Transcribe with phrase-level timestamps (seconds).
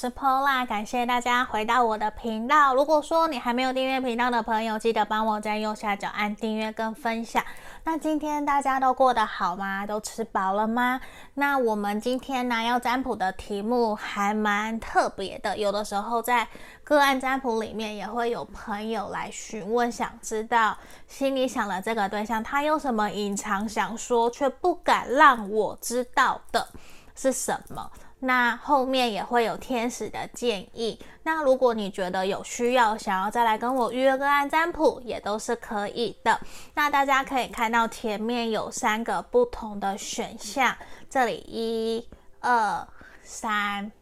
[0.00, 2.72] 是 Pola，感谢大家回到我的频道。
[2.72, 7.42] 如果说你还没有订阅频道的朋友，记得帮我在右下角按订阅跟分享。
[7.82, 9.84] 那今天大家都过得好吗？
[9.84, 11.00] 都吃饱了吗？
[11.34, 15.58] 那我们今天呢要占卜的题目还蛮特别的。
[15.58, 16.46] 有的时候在
[16.84, 26.68] 个案占卜里面也会有朋友来询问，想知道心里想的这个对象他有什么隐藏想说却不敢让我知道的
[27.16, 27.90] 是什么？
[28.20, 30.98] 那后面也会有天使的建议。
[31.22, 36.40] 那如果你觉得有需要，想要再来跟我预约个案占卜，也都是可以的。
[36.74, 40.76] 那大家可以看到前面有三个不同的选项，
[41.08, 42.08] 这里一、
[42.40, 42.86] 二、
[43.22, 43.92] 三。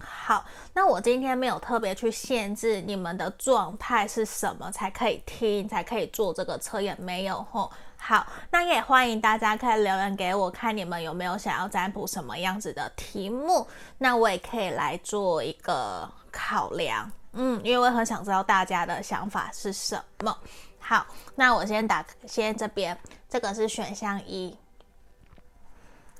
[0.00, 7.70] 好，那我今天没有特别去限制你们的状态是什么才可以听，才可以做这个测验，没有吼。
[8.00, 13.66] 好，那也欢迎大家可以留言给我，看你们有没有想要占卜什么样子的题目，
[13.98, 17.10] 那我也可以来做一个考量。
[17.32, 20.34] 嗯，因为我很想知道大家的想法是什么。
[20.78, 24.56] 好，那我先打，先这边，这个是选项一，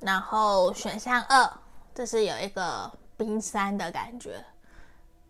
[0.00, 1.50] 然后选项二，
[1.94, 4.44] 这是有一个冰山的感觉，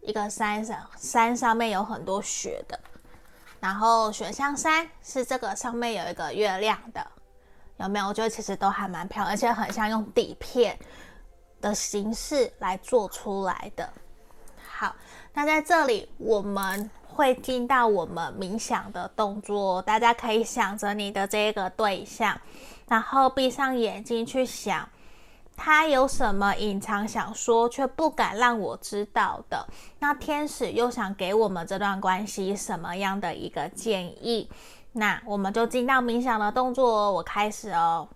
[0.00, 2.80] 一个山上，山上面有很多雪的。
[3.60, 7.06] 然后选项三是这个上面有一个月亮的，
[7.78, 8.08] 有没有？
[8.08, 10.78] 我觉得其实都还蛮漂亮，而且很像用底片
[11.60, 13.92] 的形式来做出来的。
[14.66, 14.94] 好，
[15.34, 22.40] 那在这里我们会进到我们冥想的动作，大家可以想着你的这个对象，
[22.86, 24.88] 然后闭上眼睛去想。
[25.60, 29.66] 他有什么隐藏想说却不敢让我知道的？
[29.98, 34.48] 那天使又想给我们这段关系什么样的一个建议？
[34.92, 38.08] 那我们就进到冥想的动作，我开始哦。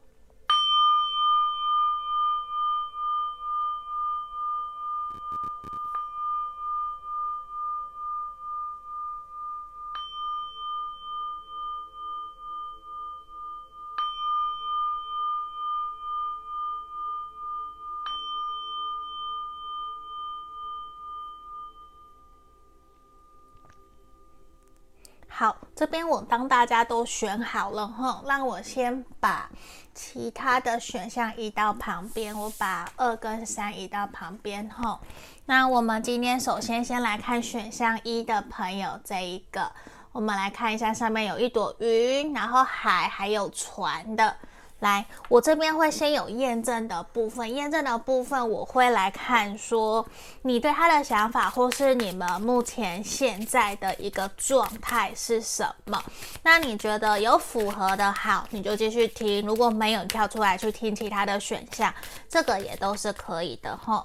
[25.93, 29.51] 边我当大家都选好了哈，让我先把
[29.95, 34.99] 其他的选项移到旁边，我把二跟三移到旁边哈。
[35.45, 39.71] 那我们今天首先先来看选项一的朋友这一个，
[40.13, 44.35] 我们来看一下上面有一朵云，然后海还有船的。
[44.83, 50.05] 来，我这边会先有验证的部分，验证的部分我会来看说
[50.43, 56.03] 你对他的想法，或是你们目前现在的一个状态是什么。
[56.43, 61.95] 那你觉得有符合的，好，你就继续听；如果没有，跳出来去听其他的选项，
[62.29, 64.05] 这个也都是可以的齁。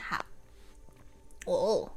[0.00, 0.24] 好，
[1.46, 1.88] 哦，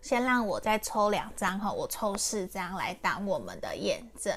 [0.00, 4.32] 先让我再抽两张哈，我抽四张来当我们的验证。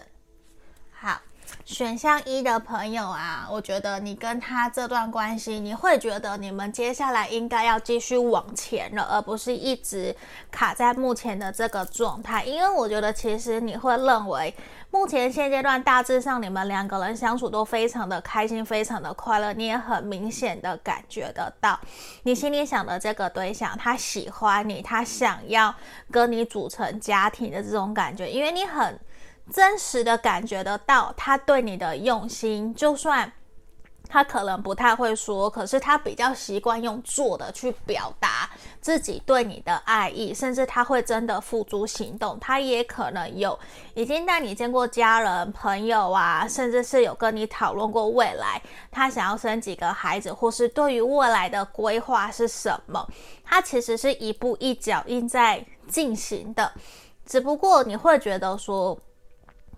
[1.03, 1.19] 好，
[1.65, 10.15] 选项一的朋友啊，我觉得你跟他这段关系，你会觉得你们接下来应该要继续往前了，而不是一直
[10.51, 12.43] 卡在目前的这个状态。
[12.43, 14.53] 因为我觉得其实你会认为，
[14.91, 19.51] 目前现阶段大致上你们两个人相处都非常的开心，非常的快乐。
[19.53, 21.79] 你也很明显的感觉得到，
[22.21, 25.73] 你心里想的这个对象，他喜欢你，他想要
[26.11, 28.99] 跟你组成家庭的这种感觉，因为你很。
[29.49, 33.31] 真实的感觉得到他对你的用心，就算
[34.07, 38.49] 他可能不太会说，可是他比较习惯用做的去表达
[38.81, 42.37] 自己对你的爱意，甚至他会真的付诸行动。
[42.39, 43.57] 他也可能有
[43.93, 53.07] 已经带你见过家人、朋友啊，甚至是有跟你讨论过未来，他想要生几个孩子，或是对于未来的规划是什么，
[53.45, 56.73] 他其实是一步一脚印在进行的，
[57.25, 58.97] 只不过你会觉得说。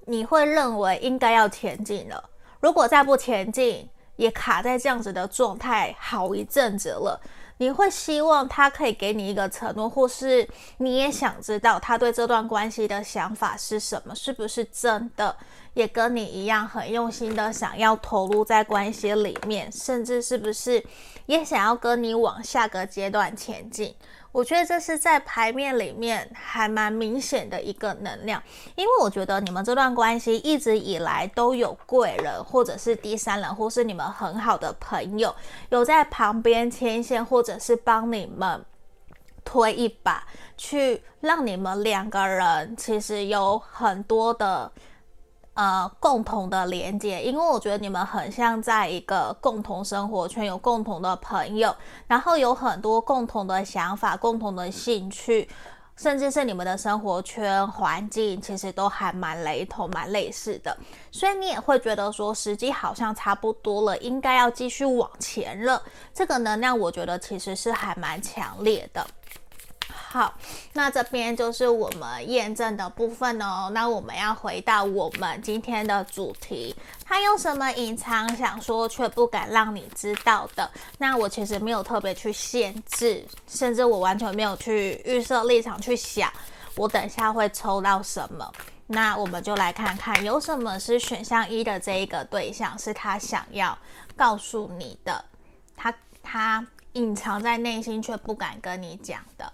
[0.06, 2.30] 你会认为应该要前进了，
[2.60, 7.20] 如果再不前进，也卡在这样子的状态好一阵子了。
[7.58, 10.46] 你会希望他可以给你一个承诺，或是
[10.78, 15.34] 你也想知道他对这段关系的想法是什么，是不是真的
[15.76, 20.84] 也跟你一样很用心的想要投入在关系里面，甚至是不是
[21.28, 23.96] 也想要跟你往下个阶段前进？
[24.34, 28.42] 我觉得这是在牌面里面还蛮明显的一个能量，
[28.76, 35.34] 因为我觉得你们这段关系一直以来都有贵人，或者是第三人，或是你们很好的朋友，
[35.70, 38.66] 有在旁边牵线，或者是帮你们
[39.46, 40.26] 推一把，
[40.58, 44.72] 去让你们两个人其实有很多的
[45.54, 51.76] 呃共同的连接，因为我觉得你们很像在一个共同生活圈，有共同的朋友，
[52.08, 55.50] 然后有很多共同的想法、共同的兴趣。
[55.96, 60.76] 甚至是你们的生活圈环境，其实都还蛮雷同、蛮类似的，
[61.12, 65.80] 所以你也会觉得说时机好像差不多了，应该要继续往前了。
[66.12, 69.06] 这个能量，我觉得其实是还蛮强烈的。
[70.14, 70.32] 好，
[70.74, 73.72] 那这边就是我们验证的部分哦。
[73.74, 80.70] 那我们要回到我们今天的主题，他有什么隐藏想说却不敢让你知道的？
[81.00, 86.32] 那我其实没有特别去限制，甚至我完全没有去预设立场去想，
[86.76, 88.48] 我等下会抽到什么。
[88.86, 93.76] 那我们就来看看有什么是选项一的这一个对象是他想要
[94.16, 95.26] 告诉你的，
[95.76, 99.52] 他他隐藏在内心却不敢跟你讲的。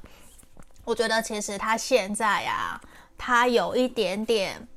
[0.90, 2.82] 我觉得其实他现在啊，
[3.16, 4.68] 他有一点点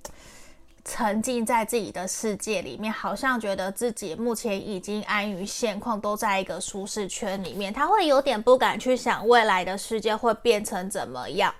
[0.84, 7.72] 沉浸在自己的世界里面，好像觉得自己目前已经安于现况，都在一个舒适圈里面。
[7.72, 11.54] 他会有点不敢去想未来的世界会变成怎么样，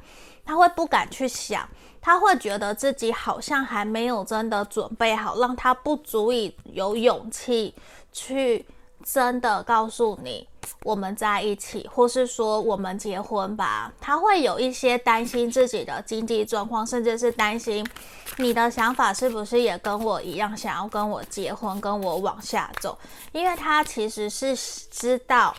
[0.44, 1.66] 他会不敢去想，
[2.02, 7.74] 他会觉得自己好像还没有真的准备好，让他不足以有勇气
[8.12, 8.66] 去。
[9.02, 10.46] 真的告诉你，
[10.84, 17.86] 我们在一起，或是说我们结婚吧，他会有一些担心自己的经济状况，甚至是担心
[18.38, 22.98] 你的想法是不是也跟我一样，想要跟我结婚，跟我往下走。
[23.32, 24.56] 因为他其实是
[24.90, 25.54] 知道，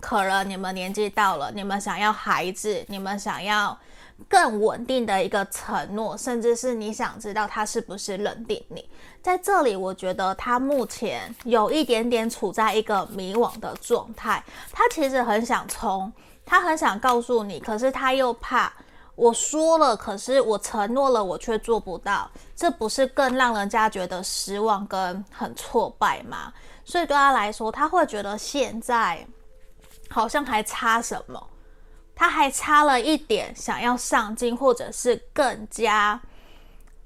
[0.00, 3.78] 可能你们年纪到了，你们想要孩子，你们想要。
[4.28, 8.88] 更稳定的一个承诺，甚至是你想知道他是不是认定你。
[9.22, 14.42] 在这里，我觉得他目前有一点点处在一个迷惘的状态。
[14.72, 16.12] 他其实很想冲，
[16.44, 18.72] 他很想告诉你，可是他又怕
[19.14, 26.52] 我说了，可是我承诺了，我却做不到，这不是更让人家觉得失望跟很挫败吗？
[26.84, 29.26] 所以对他来说，他会觉得现在
[30.08, 31.48] 好像还差什么。
[32.18, 36.20] 他还差了一点，想要上进，或者是更加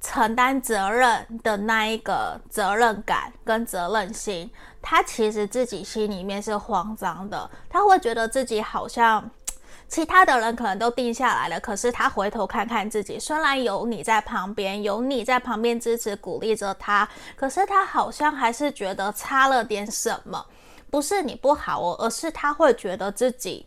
[0.01, 4.51] 承担责任的那一个责任感跟责任心。
[4.81, 9.31] 他其实自己心里面是慌张的，他会觉得自己好像
[9.87, 17.07] 其他的人可能都定下来了，可是他回头看看自己，虽然有你在旁边，有你在旁边支持鼓励着他，
[17.37, 20.47] 可是他好像还是觉得差了点什么。
[20.91, 23.67] 不是你不好哦，而是他会觉得自己。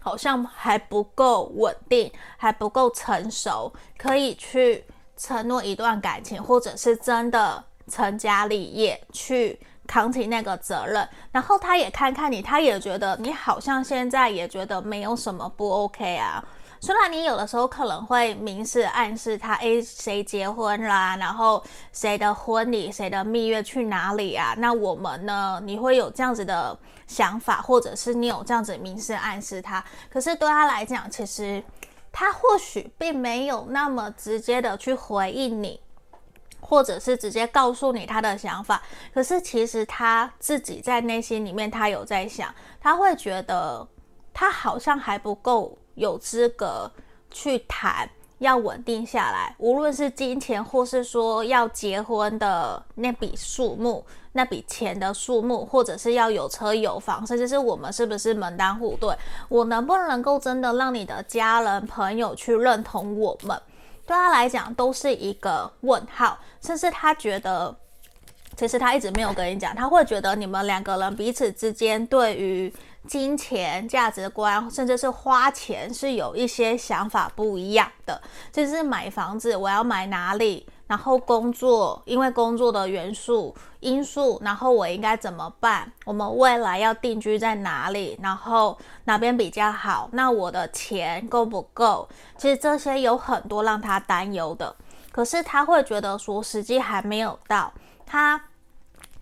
[0.00, 4.84] 好像还不够稳定，还不够成熟，可以去
[5.16, 11.06] 承诺一段感情，或者是真的成家立业，去扛起那个责任。
[11.30, 16.42] 然后他也看看你，他也觉得你好像现在也觉得没有什么不 OK 啊。
[16.82, 21.14] 虽然你有的时候可能会明示暗示他，诶，谁结婚啦？
[21.16, 21.62] 然后
[21.92, 24.54] 谁的婚礼、谁的蜜月去哪里啊？
[24.56, 25.60] 那我们呢？
[25.62, 26.74] 你会有这样子的
[27.10, 29.84] 想法，或者是你有这样子明示暗示他？
[30.08, 31.62] 可是对他来讲，其实
[32.12, 35.80] 他或许并没有那么直接的去回应你，
[36.60, 38.80] 或者是直接告诉你他的想法。
[39.12, 43.86] 可是其实他自己在内心里面，他有在想，他会觉得
[44.32, 45.76] 他好像还不够。
[45.96, 46.90] 有资格
[47.30, 48.08] 去谈
[48.40, 59.14] 要稳定下来，无论是金钱，或是说要结婚的那笔数目、那笔钱的数目，或者是要有车有房，甚至是我们是不是门当户对，
[59.50, 63.60] 我能不能够真的让你的家人朋友去认同我们，
[64.06, 67.76] 对他来讲都是一个问号，甚至他觉得，
[68.56, 72.72] 其实他一直没有跟你讲，他会觉得你们两个人彼此之间对于。
[73.06, 78.20] 金钱价值观，甚至是花钱，是有一些想法不一样的。
[78.52, 80.66] 就是买房子，我要买哪里？
[80.86, 85.90] 然后工作，因为工作的元素因素，然后我应该怎么办？
[86.04, 88.18] 我们未来要定居在哪里？
[88.20, 90.08] 然后哪边比较好？
[90.12, 92.08] 那我的钱够不够？
[92.36, 94.74] 其实这些有很多让他担忧的。
[95.12, 97.72] 可是他会觉得说，时机还没有到，
[98.04, 98.40] 他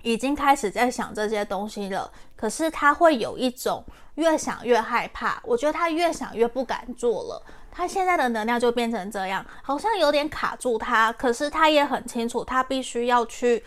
[0.03, 2.11] 已经开始在想这些东西了。
[2.39, 7.43] 可是他会有一种越想越害怕，我觉得他越想越不敢做了。
[7.71, 11.13] 他现在的能量就变成这样，好像有点卡住他。
[11.13, 13.65] 可是他也很清楚，他必须要去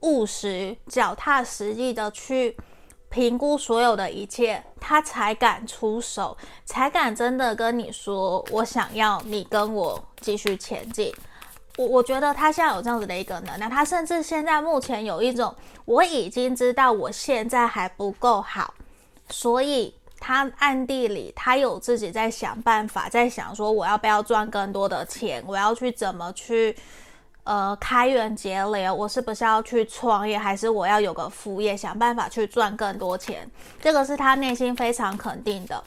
[0.00, 2.56] 务实、脚踏实地的去
[3.08, 11.12] 评估所有的一切，他才敢出手，才敢真的跟你说：“我想要你跟我继续前进。”
[11.76, 18.74] 我我觉得他现在有这样子的一个能量，他甚至现在目前有一种，我已经知道我现在还不够好，
[19.30, 26.76] 所以他暗地里他有自己在想办法，在想说我要不要赚更多的钱，我要去怎么去
[27.44, 33.50] 呃，开源节流，我是不是要去创业，还是我要有个副业，想办法去赚更多钱？
[33.80, 35.82] 这个是他内心非常肯定的。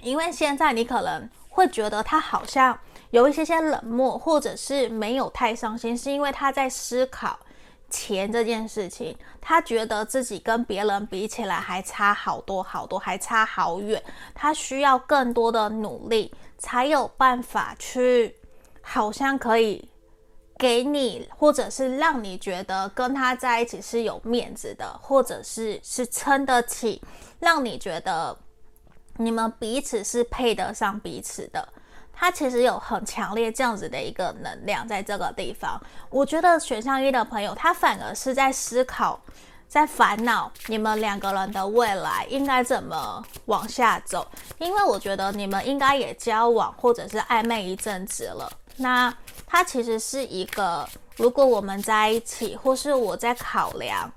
[0.00, 2.76] 因为现在你可能会觉得他好像
[3.12, 7.38] 有一些些冷漠，或者是没有太伤心，是因为他在思考
[7.88, 9.16] 钱这件事情。
[9.40, 14.02] 他觉得自己跟别人比起来还差好多好多，还差好远。
[14.34, 18.34] 他需要更多的努力，才有办法去，
[18.80, 19.88] 好像可以。
[20.58, 27.02] 给你，或者是让你觉得跟他在一起是有面子的，或者是是撑得起，
[27.40, 28.38] 让你觉得
[29.16, 31.66] 你们彼此是配得上彼此的。
[32.22, 35.76] 他其实有很强烈这样子的一个能量在这个地方。
[36.08, 39.20] 我觉得选项一的朋友，他反而是在思考，
[39.66, 44.24] 在烦恼你们两个人的未来应该怎么往下走，
[44.58, 48.48] 因为我觉得你们应该也交往或者是暧昧一阵子了。
[48.76, 49.12] 那
[49.44, 54.08] 他其实是一个，如果我们在一起，或是我在考量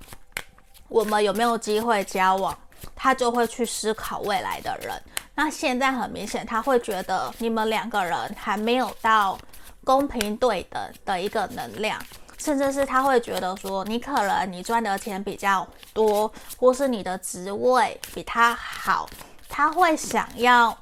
[0.88, 2.56] 我们有没有机会交往，
[2.94, 5.00] 他就会去思考未来的人。
[5.34, 9.38] 那现在很明显，他会觉得你们两个人还没有到
[9.84, 12.00] 公平对等的一个能量，
[12.38, 19.08] 甚至是他会觉得说，你可能你赚的钱比较多，或是你的职位比他好，
[19.48, 20.76] 他会想要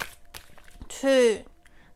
[0.88, 1.44] 去。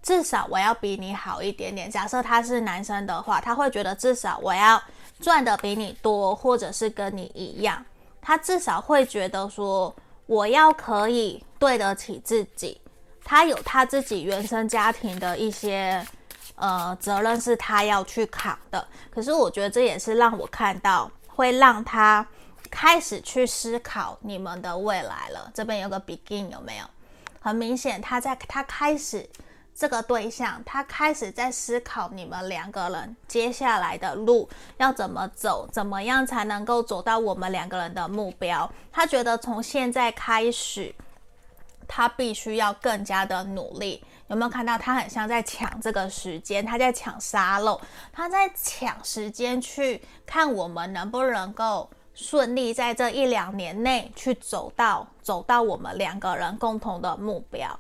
[0.01, 1.91] 至少我要比你好一点点。
[1.91, 4.81] 假设他是男生的话，他会觉得至少我要
[5.21, 7.85] 赚的比你多，或者是跟你一样。
[8.29, 12.79] 他至少会觉得说，我要可以对得起自己。
[13.25, 16.07] 他有他自己原生家庭的一些
[16.57, 18.87] 呃责任是他要去扛的。
[19.09, 22.27] 可是我觉得这也是让我看到，会让他
[22.71, 25.51] 开始去思考你们的未来了。
[25.55, 26.85] 这边有个 begin 有没有？
[27.41, 29.27] 很明显，他在他开始。
[29.79, 38.69] 这个对象，他开始在思考你们两个人接下来的路要怎么走，怎么样才能够走到我们两个人的目标。
[38.91, 40.93] 他觉得从现在开始，
[41.87, 44.03] 他必须要更加的努力。
[44.27, 46.67] 有没有看到他很像在抢这个时间？
[46.67, 47.81] 他在抢沙漏，
[48.13, 57.79] 他在抢时间去看我们能不能够顺利在这一两年内去走到走到我们两个人共同的目标。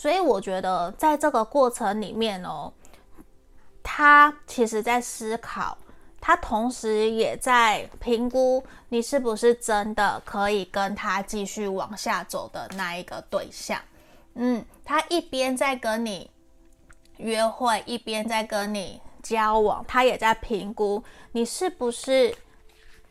[0.00, 2.72] 所以我觉得，在这个过程里面哦，
[3.82, 5.76] 他其实在思考，
[6.18, 13.78] 他同时也在评估你是不是真的可以跟他继续往下走的那一个对象。
[14.36, 16.30] 嗯，他一边在跟你
[17.18, 22.34] 约会，一边在跟你交往，他也在评估你是不是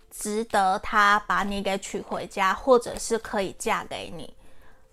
[0.10, 4.34] 值得他把你给娶回家，或者是可以嫁给你。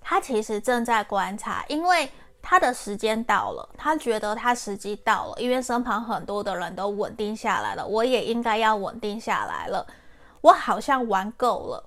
[0.08, 2.08] 他其实正在观察，因为
[2.40, 9.84] 他的时间到了，他觉得他时机到了，因为身旁很多的人都稳定下来了，我也应该要稳定下来了。
[10.42, 11.84] 我好像玩够了，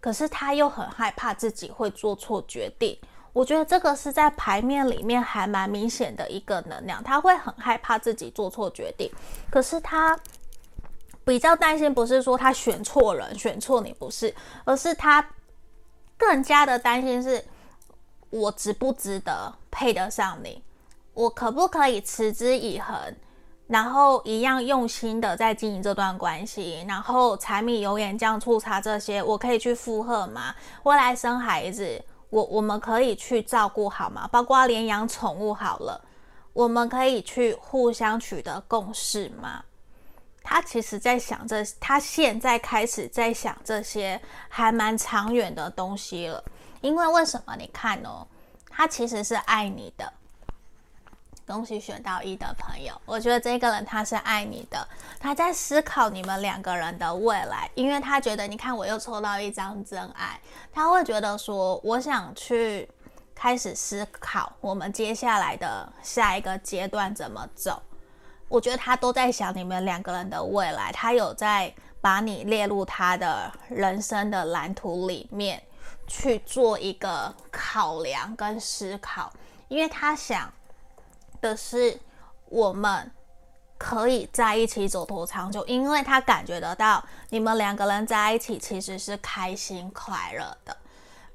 [0.00, 2.96] 可是他又很害怕自己会做错决定。
[3.32, 9.10] 我觉得这个是在牌面里面还蛮明显的一个能量，他会很害怕自己做错决定，
[9.50, 10.16] 可是他
[11.24, 14.32] 比较担心，不是说他选错人，选错你不是，
[14.64, 15.28] 而是他。
[16.20, 17.42] 更加的担心是，
[18.28, 20.62] 我值不值得配得上你？
[21.14, 22.94] 我可不可以持之以恒，
[23.66, 26.84] 然后一样用心的在经营这段关系？
[26.86, 30.54] 然后柴米油盐酱醋茶这些，我可以去负荷吗？
[30.82, 34.28] 未来生孩子，我我们可以去照顾好吗？
[34.30, 35.98] 包括连养宠物好了，
[36.52, 39.64] 我们可以去互相取得共识吗？
[40.42, 46.42] 他其实在想这，他现在开始在想这些还蛮长远的东西了。
[46.80, 47.54] 因为为什么？
[47.56, 48.26] 你看哦，
[48.68, 50.12] 他其实是爱你的。
[51.46, 54.86] 恭喜选到一的朋友，我觉得这个人他是爱你的，
[55.18, 60.40] 他在思考你们两个人的未来，因为他觉得，你看我又抽到一张真爱，
[60.72, 62.88] 他会觉得说，我想去
[63.34, 67.82] 开始思考我们接下来的下一个阶段怎么走。
[68.50, 75.62] 我觉得他都在想你们两个人的未来，他有在把你列入他的人生的蓝图里面
[76.08, 79.32] 去做一个考量跟思考，
[79.68, 80.52] 因为他想
[81.40, 82.00] 的是
[82.46, 83.08] 我们
[83.78, 90.76] 可以在一起走多长久，因为他感觉得到你们两个人在一起其实是开心快乐的。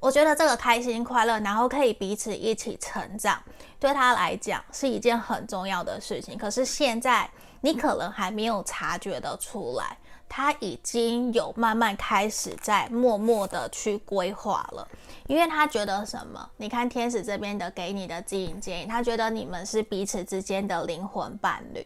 [0.06, 3.42] 我觉得这个开心快乐，然后可以彼此一起成长，
[3.80, 6.38] 对他来讲是一件很重要的事情。
[6.38, 7.28] 可是现在
[7.62, 9.98] 你可能还没有察觉得出来，
[10.30, 14.88] 他已经有慢慢开始在默默的去规划了。
[15.26, 16.52] 因为他觉得什么？
[16.58, 21.84] 你看天使这边的给你的指引建议，他觉得你们是彼此之间的灵魂伴侣。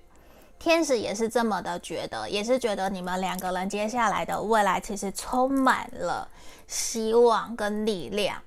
[0.59, 6.29] 天使也是这么的觉得，也是觉得你们两个人接下来的未来其实充满了
[6.67, 8.41] 希望跟力量，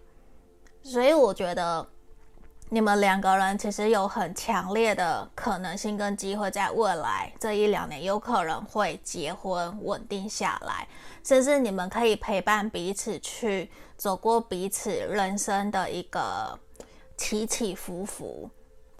[0.82, 1.86] 所以我觉得
[2.68, 10.86] 你们两个人其实有很强烈的可能性跟机会，在未来这一两年有可能会结婚稳定下来，
[11.24, 16.58] 甚至你们可以陪伴彼此去走过彼此人生的一个
[17.16, 18.50] 起起伏伏。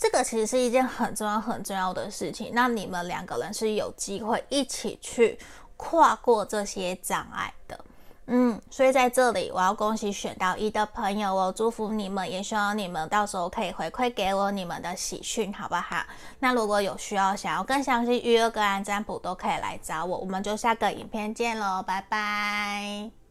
[0.02, 2.50] 这个其实是一件很重要、很重要的事情。
[2.52, 5.38] 那你们两个人是有机会一起去
[5.76, 7.84] 跨过这些障碍的，
[8.26, 8.60] 嗯。
[8.68, 16.04] 所以在这里，我要恭喜选到一的朋友，哦祝福你们，也希望你们到时候可以回馈给我你们的喜讯，好不好？
[16.40, 20.18] 那如果有需要，想要更详细预约个案占卜，都可以来找我。
[20.18, 23.21] 我们就下个影片见喽，拜拜。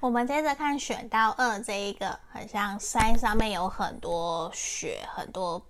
[0.00, 5.60] 我们接着看选到二这一个，很像山上面有很多雪，很多，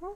[0.00, 0.08] 嗯，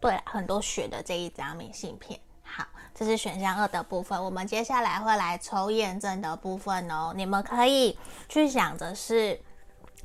[0.00, 2.18] 对了，很多雪的这一张明信片。
[2.42, 4.22] 好，这是选项二的部分。
[4.22, 7.12] 我们接下来会来抽验证的部分哦。
[7.14, 9.40] 你们可以去想着是。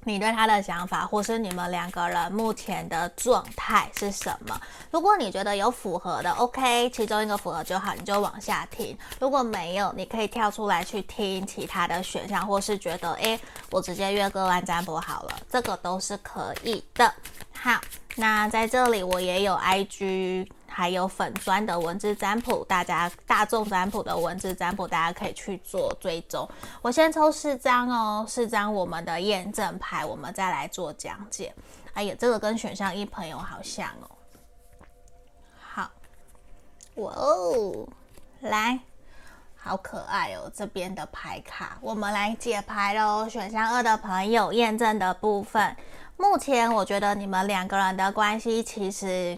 [0.09, 4.59] 你对他的想法，或是你们两个人目前的状态是什么？
[4.89, 8.97] 如果你觉得有符合的，OK，其中一个符合就好，你就往下听。
[9.19, 13.39] 如果没有，你可以跳出来去听其他的选项，或是觉得，诶，
[13.69, 17.13] 我直接约个案占卜好了，这个都是可以的。
[17.53, 17.79] 好，
[18.15, 20.49] 那在这里我也有 IG。
[20.79, 26.47] 还有粉专的文字占卜，大家大众占卜的文字占卜，大家可以去做追踪。
[26.81, 31.53] 我先抽四张哦，四张我们的验证牌，我们再来做讲解。
[31.95, 34.09] 哎呀，这个跟选项一朋友好像哦。
[35.59, 35.91] 好，
[36.95, 37.85] 哇哦，
[38.39, 38.79] 来，
[39.57, 43.27] 好可爱哦，这边的牌卡，我们来解牌喽。
[43.27, 45.75] 选项二的朋友，验证的部分，
[46.15, 49.37] 目前我觉得你们两个人的关系其实。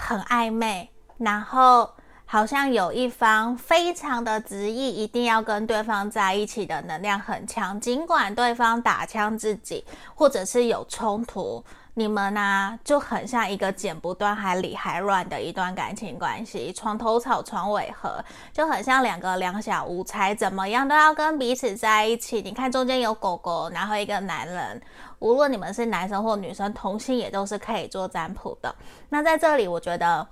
[0.00, 1.90] 很暧昧，然后
[2.24, 7.78] 好像有一方非常的执意，一定要跟对方在一起的能量很强。
[7.78, 9.84] 尽管对方打枪自己，
[10.14, 11.62] 或者是有冲突，
[12.00, 22.40] 你们呢、就很像一个剪不断、还理还乱的一段感情关系，床头吵床尾和，就很像两个两小无猜，怎么样都要跟彼此在一起。
[22.40, 24.80] 你看中间有狗狗，然后一个男人。
[25.18, 28.74] 无论你们是男生或女生，同性也都是可以做占卜的。
[29.10, 30.26] 那在这里，我觉得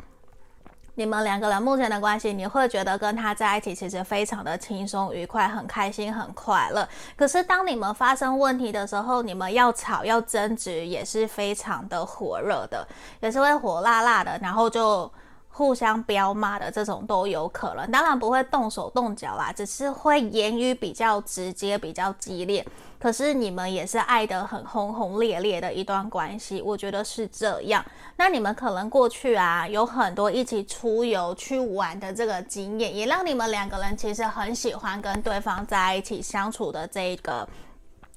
[0.99, 6.87] 你们两个人目前的关系，你会觉得跟他在一起其实非常的轻松愉快，很开心，很快乐。
[7.17, 12.85] 可是当你们发生问题的时候，你们要吵要争执，也是非常的火热的，
[13.21, 15.09] 也是会火辣辣的，然后就
[15.49, 17.91] 互相飙骂的这种都有可能。
[17.91, 22.65] 当然不会动手动脚啦，只是会言语比较直接，比较激烈。
[23.01, 27.85] 可是你们也是爱得很轰轰烈烈的一段关系，我觉得是这样。
[28.17, 37.49] 那你们可能过去啊有很多一起出游去玩的这个经验，也让你们两个人其实很喜欢跟对方在一起相处的这个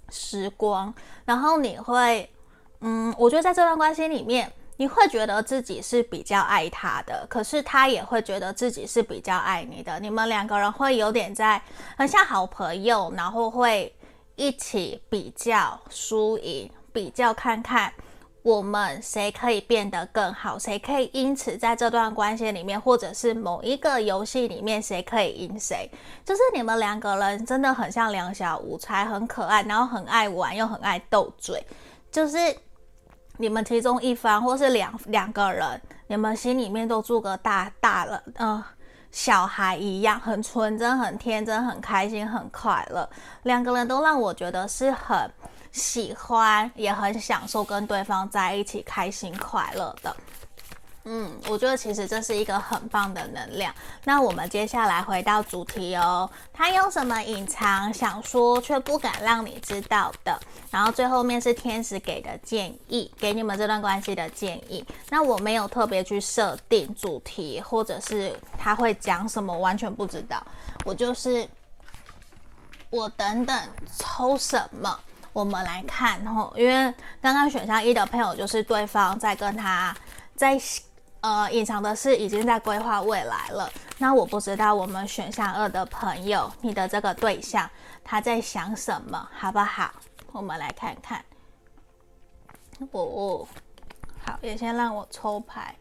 [0.10, 0.92] 时光。
[1.26, 2.28] 然后你会，
[2.80, 10.00] 嗯，我觉得在这段关系里面，你会觉得自己是比较爱他的，可是他也会觉得自己是比较爱你的。
[10.00, 11.62] 你们两个人会有点在
[11.96, 13.94] 很像好朋友，然后会。
[14.38, 17.94] 一起比较输赢，比较看看
[18.42, 25.88] 我们谁可以变得更好，谁可以因此在这段关系里面，或者是某一个游戏里面，谁可以赢谁。
[26.26, 31.64] 就是你们两个人真的很像两小无猜，很可爱，然后很爱玩，又很爱斗嘴。
[32.10, 32.38] 就是
[33.38, 38.64] 你们其中一方，或是两两个人，你们心里面都住个大大人，嗯、
[39.12, 43.10] 小孩一样，很纯真、很天真、很开心、很快乐，
[43.44, 45.30] 两个人都让我觉得是很
[45.72, 50.16] 喜欢，也很享受跟对方在一起开心快乐的。
[51.04, 53.74] 嗯，我觉得其实这是一个很棒的能量。
[54.04, 60.40] 那我们接下来回到主题哦，他有什么隐藏想说却不敢让你知道的？
[60.70, 64.86] 然后最后面是天使给的建议，给你们这段关系的建议。
[65.10, 70.40] 那我没有特别去设定主题，或者是他会讲什么，完全不知道。
[70.86, 71.50] 我就是
[72.92, 73.60] 我等等
[73.98, 75.00] 抽什么，
[75.34, 76.54] 我们来看吼。
[76.56, 79.96] 因为刚刚选项一的朋友就是对方在跟他
[80.36, 80.62] 在。
[81.22, 83.72] 呃，隐藏的是已经在规划未来了。
[84.00, 87.70] 那我不知道我们选项二的朋友，你的这个对象
[88.04, 89.92] 他在想什么，好不好？
[90.32, 91.24] 我们来看看。
[92.92, 93.48] 哦，
[94.26, 95.76] 好，也先让我抽牌。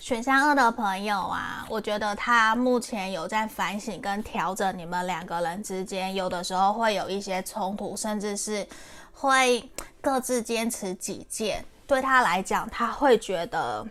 [0.00, 8.66] 选项二的朋友啊，我觉得他目前有在反省跟调整你们两个人之间，有的时候会有一些冲突，甚至是
[9.12, 9.70] 会
[10.00, 11.64] 各自坚持己见。
[11.86, 13.86] 对他来讲，他会觉得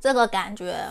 [0.00, 0.88] 这个感觉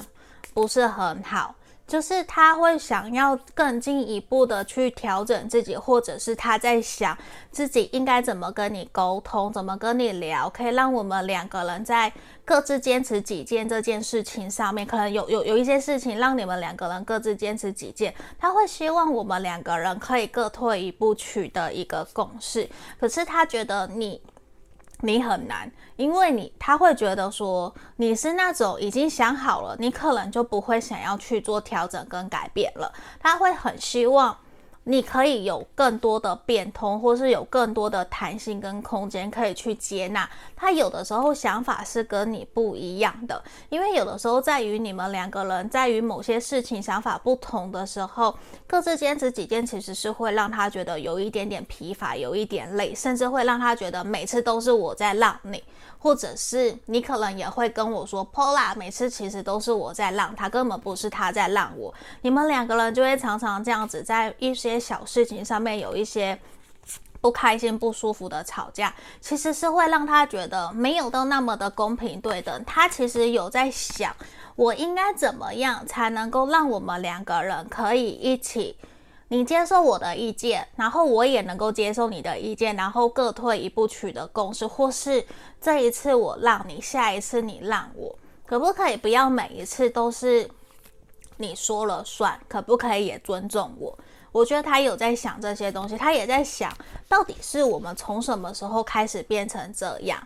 [0.54, 1.56] 不是很好。
[1.86, 7.16] 就是他会想要更进一步的去调整自己，或者是他在想
[7.52, 12.12] 自己应该怎么跟你沟通，怎么跟你聊，可以让我们两个人在
[12.46, 22.68] 各自坚持己见这件事情上面，可能有有有一些事情让你们两个人各自坚持己见，他会希望我们两个人可以各退一步，取得一个共识。
[22.98, 24.22] 可是他觉得你。
[25.04, 32.92] 你很难，因为你他会觉得说你是那种已经想好了，你可能就不会想要去做调整跟改变了。
[33.20, 34.36] 他会很希望。
[34.86, 40.30] 你可以有更多的变通，或是有更多的弹性跟空间可以去接纳。
[40.56, 55.64] 他有的时候想法是跟你不一样的，因为有的时候在于你们两个人在于某些事情想法不同的时候，各自坚持己见，其实是会让他觉得有一点点疲乏，有一点累，甚至会让他觉得每次都是我在让你。
[56.04, 61.94] 或者是你可能也会跟我说，Paula，每次其实都是我在让他，根本不是他在让我。
[62.24, 66.38] 你们两个人就会常常这样子，在一些小事情上面有一些
[67.22, 72.66] 不开心、不舒服的吵架，其实是会让他觉得没有到那么的公平对等。
[72.66, 74.14] 他其实有在想，
[74.58, 78.76] 我应该怎么样才能够让我们两个人可以一起。
[79.34, 85.26] 你接受我的意见，然后我也能够接受你的意见，然后各退一步取得共识，或是
[85.60, 88.16] 这一次我让你，下一次你让我，
[88.46, 90.48] 可不可以不要每一次都是
[91.38, 92.40] 你说了算？
[92.48, 93.98] 可不可以也尊重我？
[94.32, 96.72] 我觉得他有在想这些东西，他也在想
[97.10, 100.22] 到底是我们从什么时候开始变成这样？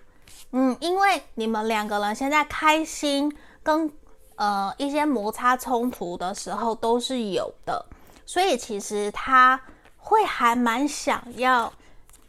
[0.52, 3.90] 嗯，因为你们两个人现在开心跟
[4.36, 7.86] 呃一些摩擦冲突的时候都是有的。
[8.28, 9.60] 所以其实他
[9.96, 11.72] 会还蛮想要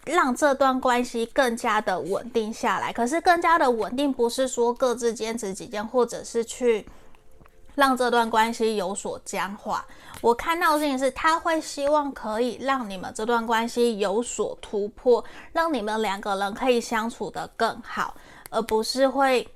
[0.05, 6.87] 让这段关系更加的稳定下来，可是更加的稳定不是说各自坚持己见，或者是去
[7.75, 9.85] 让这段关系有所僵化。
[10.21, 18.15] 我看到的事情是，他会希望可以让你们这段关系有所突破，让你们两个人可以相处得更好，
[18.51, 19.47] 而不是会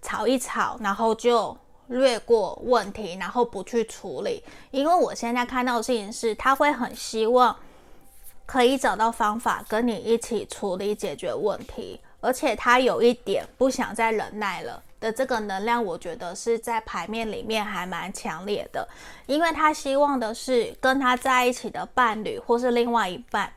[0.00, 1.54] 吵一吵，然后就。
[1.90, 7.54] 略过问题，然后不去处理，因为我现在看到的事情是，他会很希望
[8.46, 18.88] 可以找到方法跟你一起处理解决问题，而且他有一点不想再忍耐了的这个能量，我觉得是在牌面里面还蛮强烈的，
[19.26, 23.52] 因为他希望的是跟他在一起的伴侣或是另外一半，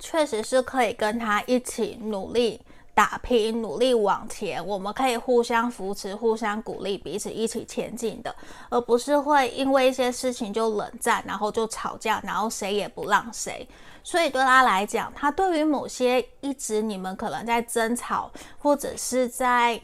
[0.00, 2.60] 确实是可以跟他一起努力。
[2.94, 8.32] 打拼，努力往前，我们可以互相扶持、互相鼓励，彼此一起前进的，
[8.70, 13.68] 而不是会因为一些事情就冷战，然后就吵架，然后谁也不让谁。
[14.04, 19.80] 所以对他来讲，他对于某些一直你们可能在争吵，或者是在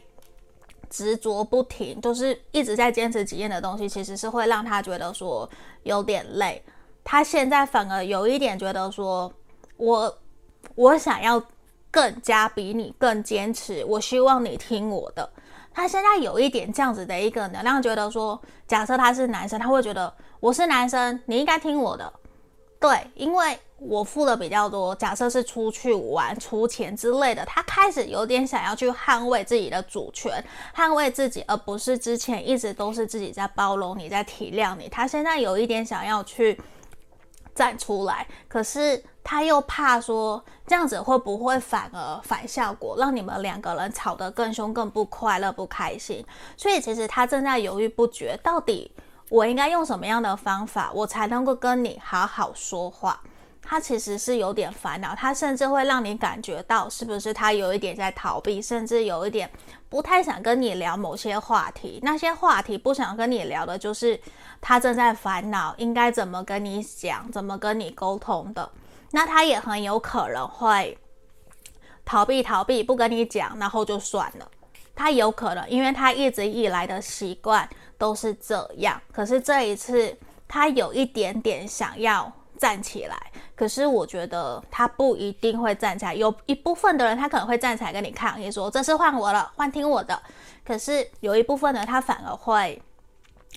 [0.89, 5.49] 执着不停，就是一直在坚持己见的东西，其实是会让他觉得说
[5.83, 6.63] 有点累。
[7.03, 9.29] 他现在反而有一点觉得说，
[9.75, 10.17] 我
[10.75, 11.43] 我想要。
[11.91, 15.29] 更加比你更坚持，我希望你听我的。
[15.73, 22.11] 他现在有一点这样子的一个能量，觉得说，假设他是男生，他会觉得我是男生，你应该听我的。
[22.79, 30.43] 对，因为我付的比较多，假设是出去玩出钱之类的，他开始有点想要去捍卫自己的主权，
[30.75, 34.89] 捍卫自己，而不是之前一直都是自己在包容你，在体谅你。
[34.89, 36.59] 他现在有一点想要去
[37.55, 39.03] 站出来，可是。
[39.23, 46.25] 他又怕说这样子会不会反而反效果，让你们两个人吵得更凶、更不快乐、不开心。
[46.57, 48.91] 所以其实他正在犹豫不决，到底
[49.29, 53.21] 我应该用什么样的方法，我才能够跟你好好说话。
[53.61, 59.49] 他其实是有点烦恼，他甚至会让你感觉到是不是他有一点在逃避，甚至有一点
[59.87, 61.99] 不太想跟你聊某些话题。
[62.01, 64.19] 那些话题不想跟你聊的，就是
[64.59, 68.69] 他正在烦恼应该怎么跟你讲、怎么跟你沟通的。
[69.11, 70.97] 那他也很有可能会
[72.03, 74.51] 逃避，逃避不跟你讲，然后就算了。
[74.95, 79.01] 他有可能，因为他一直以来的习惯都是这样。
[79.11, 80.15] 可是这一次，
[80.47, 83.17] 他有一点点想要站起来。
[83.55, 86.15] 可是我觉得他不一定会站起来。
[86.15, 90.21] 有一部分的人，他可能会站起来跟你抗议，说这次换我了，换听我的。
[90.63, 92.81] 可是有一部分人，他反而会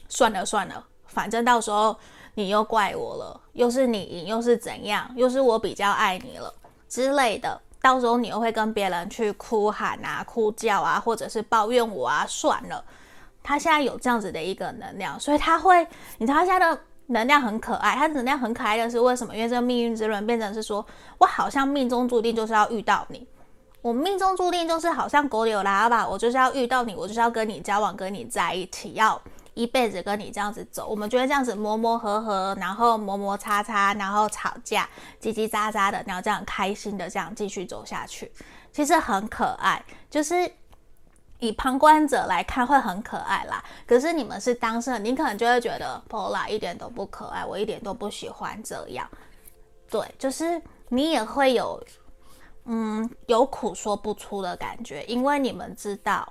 [0.09, 1.95] 算了算了，反正到时候。
[2.37, 6.53] 你又怪我了，又是你，又是怎样，又是我比较爱你了
[6.89, 7.61] 之类的。
[7.81, 12.27] 到时候你又会跟别人去哭喊啊、哭叫啊，或者是抱怨我啊。
[12.27, 12.85] 算了，
[13.41, 15.87] 他现在有这样子的一个能量，所以他会，
[16.19, 17.95] 你知道他现在的能量很可爱。
[17.95, 19.35] 它能量很可爱的是为什么？
[19.35, 20.85] 因为这个命运之轮变成是说，
[21.19, 23.27] 我好像命中注定就是要遇到你，
[23.83, 29.21] 我命中注定就是好像狗有拉吧，我就是要遇到你，我就是要跟你交往，跟你在一起，要。
[29.55, 34.89] 一辈子跟你这样子走，我们觉得这样子磨磨合合，然后磨磨擦擦，然后吵架，
[35.23, 38.33] 叽叽喳喳的，然后这样开心的这样继续走下去，
[38.73, 39.81] 其实很可爱。
[40.11, 40.35] 就是
[41.39, 49.09] 以旁观者来看会很可爱啦，可是你们是当事人，你可能就会觉得 Paula 一点都不可爱，我一点都不喜欢这样。
[49.91, 51.83] 对，就是你也会有，
[52.65, 56.31] 嗯，有苦说不出的感觉，因为你们知道。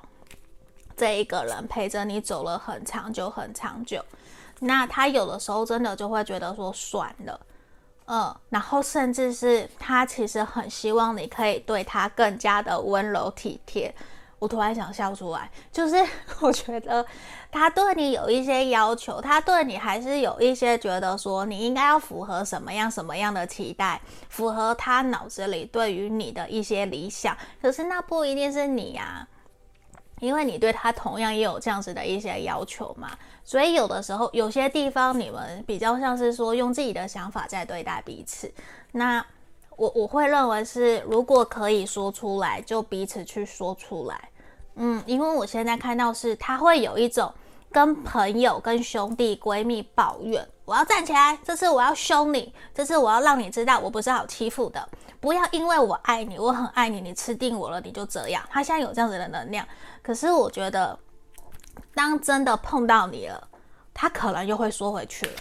[0.95, 3.99] 这一个人陪着你走了很长久，很长久，
[4.59, 7.39] 那他有的时候真的就会觉得说算了，
[8.05, 13.93] 嗯，然后甚至是他其实很希望你可以对他更加的温柔体贴。
[14.43, 15.95] 我突然想笑出来，就是
[16.41, 17.05] 我觉得
[17.49, 27.37] 他对你有一些要求，他对你还是有一些觉得说你应该要符合什么样什么样的期待，符合他脑子里对于你的一些理想。
[27.61, 29.25] 可是那不一定是你呀。
[30.19, 33.11] 因为你对他同样也有这样子的一些要求嘛，
[33.43, 38.49] 所以有的时候有些地方你们比较像是说用自己的想法在对待彼此。
[38.93, 39.25] 那
[39.75, 44.29] 我我会认为是，如果可以说出来，就彼此去说出来。
[44.75, 47.31] 嗯，因为我现在看到是他会有一种
[47.71, 54.87] 跟朋友、跟兄弟、闺蜜抱怨，我要站起来，这次我要凶你，这次我要让你知道我不是好欺负的。
[55.19, 58.43] 不要因为我爱你，我很爱你，你吃定我了，你就这样。
[58.49, 59.65] 他现在有这样子的能量，
[60.01, 60.99] 可是我觉得，
[61.93, 63.47] 当真的碰到你了，
[63.93, 65.33] 他可能又会缩回去了。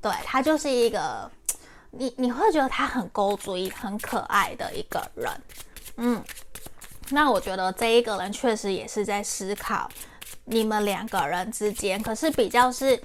[0.00, 1.28] 对，他就是一个，
[1.90, 5.28] 你你会觉得他很勾追、很可爱的一个人。
[5.96, 6.22] 嗯，
[7.10, 9.88] 那我觉得这一个人确实也是在思考
[10.44, 13.00] 你们两个人之间，可是比较是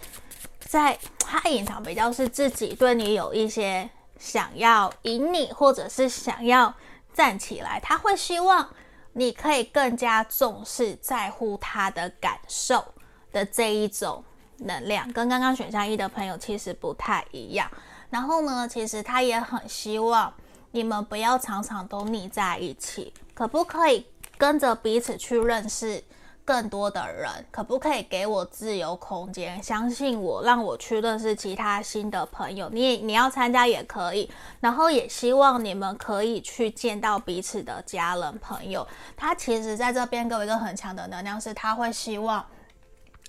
[0.59, 3.89] 在他隐藏，比较是自己对你有一些。
[4.21, 6.71] 想要赢你，或者是想要
[7.11, 8.69] 站起来，他会希望
[9.13, 12.85] 你可以更加重视、在乎他的感受
[13.31, 14.23] 的这一种
[14.57, 17.67] 能量，跟刚刚选项一的朋友其实不太一样。
[18.11, 20.31] 然后呢，其实他也很希望
[20.69, 23.11] 你们不要常常都腻在一起，
[23.41, 24.05] 可不可以
[24.37, 26.03] 跟着彼此去认识？
[26.45, 29.61] 更多的人，可不可以给我自由空间？
[29.63, 32.69] 相信我，让我去认识其他新的朋友。
[32.69, 38.87] 你你要参加也可以，然后也希望你们可以去见到彼此的家人朋友。
[39.17, 42.45] 他其实在这边给我一个很强的能量，是他会希望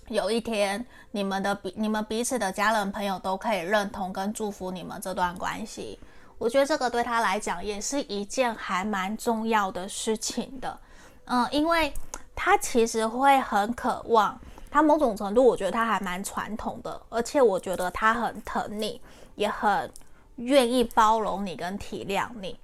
[0.08, 5.98] 有一天你们的彼你们彼此的家人朋友都可以认同跟祝福你们这段关系。
[6.42, 10.78] 我觉得这个对他来讲也是一件还蛮重要的事情的。
[11.26, 11.92] 嗯，因为。
[12.34, 19.00] 他其实会很渴望，他某种程度，我觉得他还蛮传统的，而且我觉得他很疼你，
[19.36, 19.88] 也很
[20.36, 22.58] 愿意包容你跟体谅你。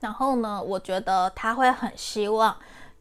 [0.00, 2.54] 然后呢，我觉得他会很希望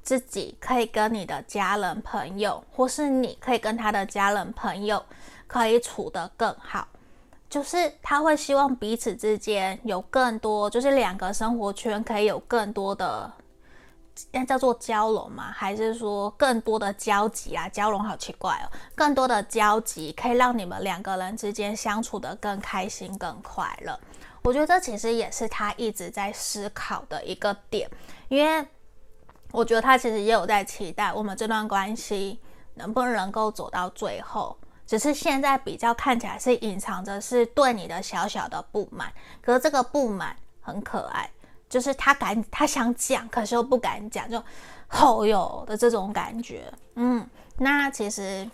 [0.03, 5.03] 自己可以跟你的家人朋友，或是你可以跟他的家人朋友，
[5.47, 6.87] 可以处得更好。
[7.49, 13.31] 就是他会希望彼此之间有更多，就是两个生活圈可以有更多的。
[14.31, 15.49] 那叫做交融吗？
[15.55, 17.69] 还是说更多的交集啊？
[17.69, 18.67] 交融好奇怪哦。
[18.93, 23.97] 更多的交集可以让你们两个人之间相处得更开心、更快乐。
[24.43, 27.89] 我觉得这其实也是他一直在思考的一个点，
[28.27, 28.67] 因为
[29.51, 32.39] 我觉得他其实也有在期待我们这段关系
[32.73, 34.55] 能不能够走到最后。
[34.89, 41.29] 只是现在比较看起来是隐藏着是对你的小小的不满，可是这个不满很可爱。
[41.69, 44.43] 就是他敢，他想讲，可是又不敢讲，就
[44.87, 46.73] 吼哟的这种感觉。
[46.95, 47.23] 嗯，
[47.55, 48.49] 那其实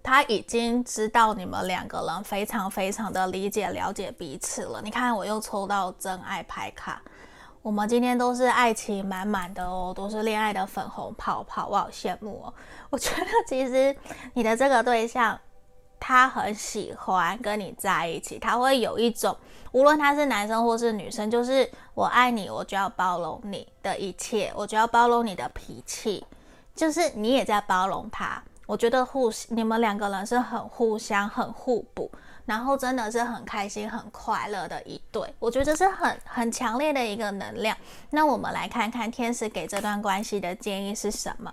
[0.00, 4.80] 他已经知道你们两个人非常非常的理解、了解彼此了。
[4.80, 7.02] 你看，我又抽到真爱牌卡，
[7.66, 12.54] 我们今天都是爱情满满的哦，都是恋爱的粉红泡泡，我好羡慕哦。
[12.90, 13.92] 我觉得其实
[14.34, 15.36] 你的这个对象，
[15.98, 19.36] 他很喜欢跟你在一起，他会有一种。
[19.72, 26.24] 无论他是男生或是女生，就是我爱你，我就要包容你的一切，我就要包容你的脾气，
[26.72, 28.40] 就是你也在包容他。
[28.66, 32.08] 我觉得互你们两个人是很互相、很互补，
[32.46, 35.34] 然后真的是很开心、很快乐的一对。
[35.38, 37.76] 我觉得这是很很强烈的一个能量。
[38.10, 41.52] 那我们来看看天使给这段关系的建议是什么？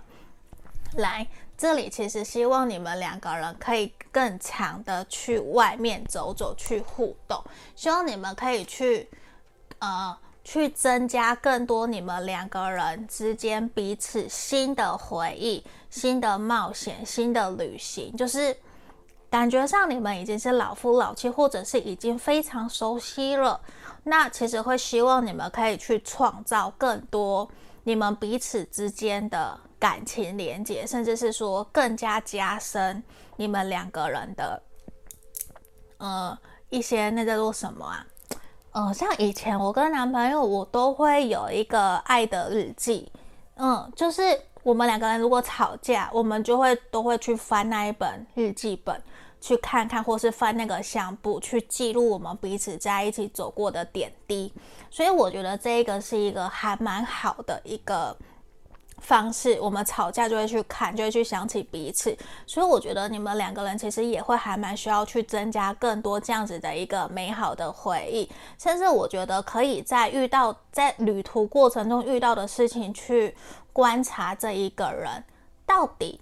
[0.96, 1.26] 来。
[1.56, 7.40] 这里其实希望你们两个人可以更强的去外面走走，去互动。
[7.76, 9.08] 希望你们可以去，
[9.78, 18.16] 呃，去增加更多你们两个人之间彼此新的回忆、新的冒险、新的旅行。
[18.16, 18.54] 就是
[19.34, 23.60] 感觉上你们已经是老夫老妻，或者是已经非常熟悉了。
[24.04, 27.50] 那其实会希望你们可以去创造更多
[27.82, 29.58] 你们彼此之间的。
[29.76, 33.02] 感情连接，甚至是说更加加深
[33.36, 34.62] 你们两个人的，
[35.98, 36.38] 呃，
[36.70, 38.06] 一些那叫做什么啊？
[38.72, 43.12] 呃，像以前我跟男朋友，我都会有一个爱的日记，
[43.56, 44.22] 嗯，就是
[44.62, 48.98] 我们两个人如果吵架，我们就会都会去翻那一本日记本。
[49.44, 54.50] 去看看，或是翻那个相簿，去记录我们彼此在一起走过的点滴。
[54.90, 58.16] 所以我觉得这个是一个还蛮好的一个
[59.00, 59.58] 方式。
[59.60, 62.16] 我们吵架就会去看，就会去想起彼此。
[62.46, 68.26] 所以我觉得你们两个人其实也会还蛮需要去增加更多这样子的一个美好的回忆。
[68.58, 73.36] 甚至我觉得可以在遇到在旅途过程中遇到的事情，去
[73.74, 75.22] 观察这一个人
[75.66, 76.18] 到底。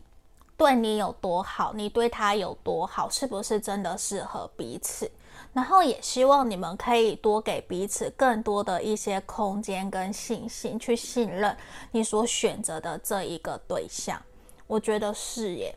[0.63, 5.11] 对你有多好，你对他有多好，是不是真的适合彼此？
[5.53, 11.57] 然后也希望你们可以多给彼此更多的一些空间跟信心，去信任
[11.91, 14.23] 你所选择的这一个对象。
[14.69, 15.75] 我觉得是耶，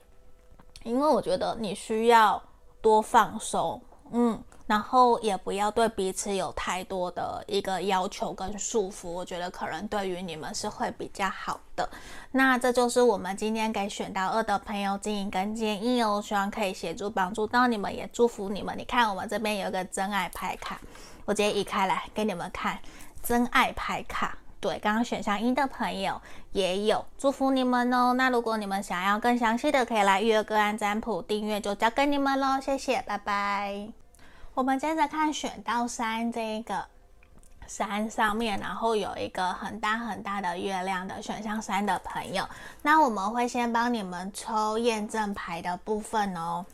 [0.84, 2.40] 因为我觉得你需要
[2.80, 4.40] 多放松，嗯。
[4.68, 11.88] 然后也不要对彼此有太多的一个要求跟束缚，我觉得可能对于你们是会比较好的。
[12.32, 18.76] 那这就是我们今天给选到二的朋友建议跟建议哦，希望可以协助帮助到你们，也祝福你们。
[18.78, 20.80] 你看我们这边有一个真爱牌卡，
[21.26, 22.80] 我直接移开来给你们看
[23.22, 24.38] 真爱牌卡。
[24.60, 26.20] 对，刚刚选项一的朋友
[26.54, 28.14] 也有祝福你们哦。
[28.14, 32.60] 那如果你们想要更详细的，可以来预约个案占卜，订阅就交给你们喽。
[32.60, 34.05] 谢谢，拜拜。
[34.56, 36.86] 我们接着看选到三这一个
[37.68, 42.48] 山上面，然后有一个很大很大的月亮的选项三的朋友，
[42.82, 46.66] 那我们会先帮你们抽验证牌的部分哦。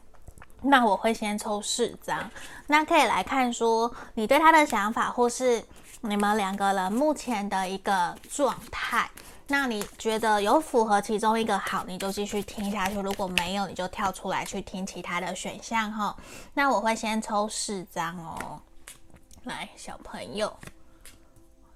[0.62, 2.30] 那我会先抽四张，
[2.67, 5.63] 那可以来看说你对他的想法，或是
[6.02, 9.10] 你们两个人目前的一个状态。
[9.52, 16.16] 那你觉得有符合其中一个好，你就继续听下去；如果没有，你就跳出来去听其他的选项哈。
[16.54, 18.62] 那我会先抽四张哦。
[19.44, 20.56] 来，小朋友，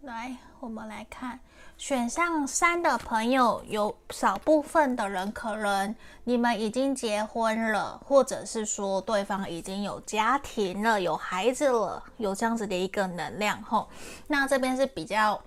[0.04, 1.38] 来，我们来看
[1.78, 13.86] 选项三的朋友，有少部分的人可能你们已经结婚了，或者是说对方已经有家庭了，有孩子了，有这样子的一个能量哈。
[14.28, 15.44] 那这边是比较。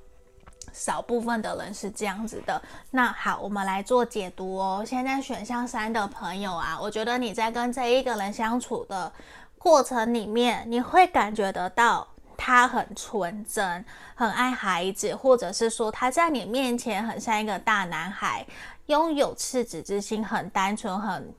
[0.79, 2.63] 少部分的人是这样子的，
[2.93, 4.85] 那好，我们来做解读哦。
[4.87, 9.13] 现在选项三的朋友啊，我觉得你在跟这一个人相处的
[9.59, 18.47] 过程里面，你会感觉得到他很纯真，很爱孩子，或者是说他在你面前很像一个大男孩，
[18.87, 21.35] 拥有赤子之心，很单纯，很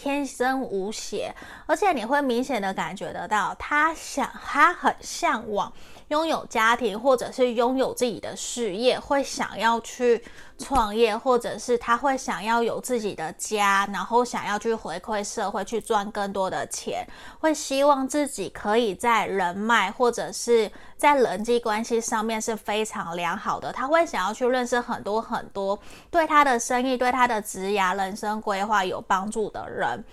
[0.00, 1.34] 天真无邪，
[1.66, 5.72] 而且你会明显的感觉得到他想，他很向往。
[6.06, 10.24] 拥有家庭，或者是拥有自己的事业，会想要去
[10.58, 17.06] 创业，或者是他会想要有自己的家，然后想要去回馈社会，去赚更多的钱，
[17.38, 23.72] 会希望自己可以在人脉或者是在人际关系上面是非常良好的。
[23.72, 25.78] 他会想要去认识很多很多
[26.10, 30.04] 对他的生意、对他的职业、人生规划有帮助的人。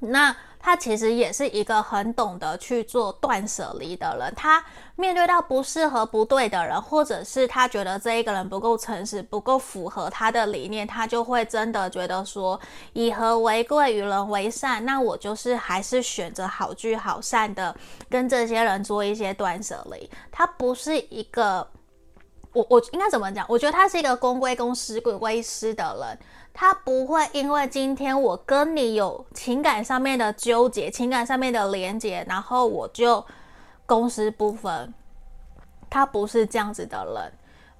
[0.00, 4.32] 那他其实也是一个很懂得去做断舍离的人。
[4.34, 4.62] 他
[4.96, 12.58] 面对到不适合、不对的人，或者是他觉得这一个人不够诚实、不够符合他的理念，他就会真的觉得说
[12.92, 14.84] 以和为贵、与人为善。
[14.84, 17.74] 那我就是还是选择好聚好散的，
[18.08, 20.08] 跟这些人做一些断舍离。
[20.30, 21.66] 他不是一个，
[22.52, 23.44] 我我应该怎么讲？
[23.48, 26.18] 我觉得他是一个公归公、私归归私的人。
[26.52, 33.26] 他不会因为今天我跟你有情感上面的纠结、情感上面的连结，然后我就
[33.86, 34.92] 公私不分。
[35.90, 37.32] 他不是这样子的人。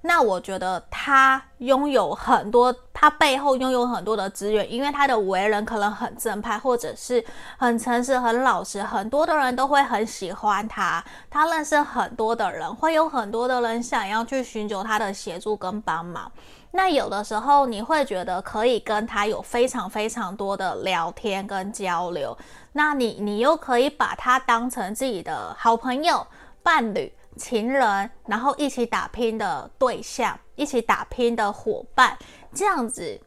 [0.07, 7.25] 那我觉得他拥有很多，他背后拥有很多的资源，因为他的为人可能很正派，或者是
[7.57, 11.03] 很诚实、很老实，很多的人都会很喜欢他。
[11.27, 16.31] 他认识很多的人，会有很多的人想要去寻求他的协助跟帮忙。
[16.75, 22.37] 那有的时候你会觉得可以跟他有非常非常多的聊天跟交流，
[22.73, 26.27] 那你你又可以把他当成自己的好朋友、
[26.61, 32.17] 伴侣、情人，然后一起打拼的对象，一起打拼的伙伴，
[32.53, 33.17] 这样子，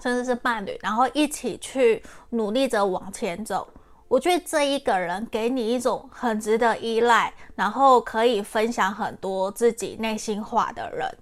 [0.00, 2.00] 甚至是伴侣，然后一起去
[2.30, 3.66] 努力着往前走。
[4.06, 11.18] 我觉得这一个人给你一种很值得依赖，然后可以分享很多自己内心话的人。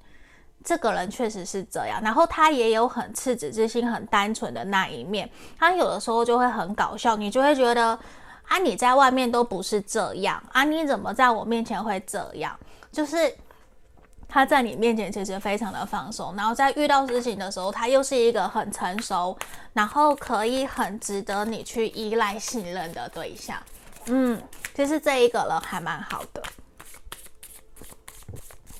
[0.66, 5.30] 这个人确实是这样，然后他也有很赤子之心、很单纯的那一面。
[5.56, 7.96] 他有的时候就会很搞笑，你就会觉得
[8.48, 12.58] 啊，你在外面都不是这样啊，你怎么在我面前会这样？
[12.90, 13.32] 就是
[14.28, 19.38] 他在你面前其实非常的放松，然后在遇到事情的时候，他又是一个很成熟，
[19.72, 23.56] 然后可以很值得你去依赖信任的对象。
[24.06, 24.42] 嗯，
[24.74, 26.42] 其实这一个人还蛮好的。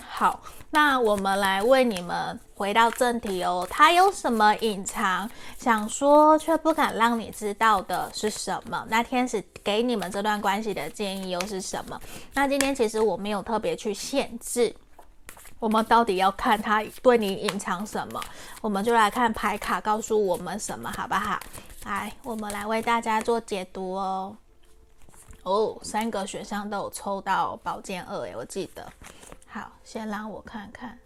[0.09, 3.67] 好，那我们来为你们回到正题哦。
[3.71, 8.87] 他有什么隐藏想说却不敢让你知道的是什么？
[8.91, 11.99] 那天使给你们这段关系的建议又是什么？
[12.35, 14.75] 那今天其实我没有特别去限制。
[15.59, 18.21] 我们到底要看他对你隐藏什么？
[18.61, 21.41] 我们就来看牌卡告诉我们什么，好不好？
[21.87, 24.37] 来，我们来为大家做解读哦。
[25.45, 28.87] 哦，三个选项都有抽到宝剑二，我记得。
[29.47, 30.99] 好，先让我看看。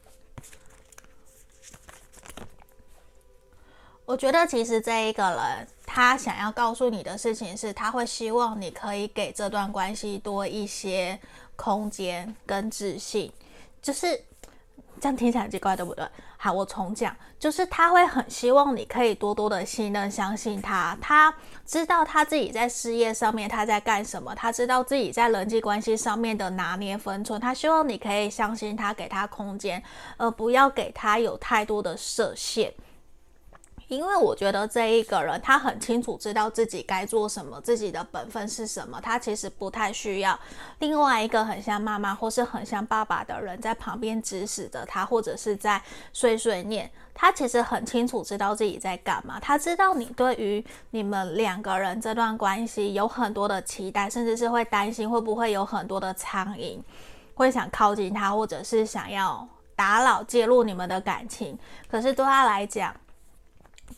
[4.04, 11.18] 我觉得其实这一个人，他想要告诉你的事情是，他会希望你可以给这段关系多一些
[11.56, 13.32] 空间跟自信，
[13.80, 14.24] 就是。
[15.00, 16.06] 这样听起来很奇怪，对不对？
[16.42, 20.96] 好，我重讲，就是他会很希望你可以多多的信任、相信他。
[20.98, 21.34] 他
[21.66, 27.38] 知道他自己在事业上面他在干什么，他知道自己在人际关系上面的拿捏分寸。
[27.38, 29.82] 他希望你可以相信他，给他空间，
[30.16, 32.72] 而不要给他有太多的设限。
[33.90, 39.00] 因为我觉得这一个人，他很清楚知道自己该做什么，自己的本分是什么。
[39.00, 40.38] 他其实不太需要
[40.78, 45.82] 另外一个很像妈妈或是很像爸爸的人在旁边指使着他，或者是在
[46.12, 46.88] 碎碎念。
[47.12, 49.40] 他其实很清楚知道自己在干嘛。
[49.40, 56.78] 他知道你对于你们两个人这段关系有很多的期待，甚至是会担心会不会有很多的苍蝇
[57.34, 61.58] 会想靠近他，或者是想要打扰介入你们的感情。
[61.88, 62.94] 可是对他来讲，